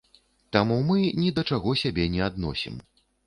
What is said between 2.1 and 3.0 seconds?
не адносім.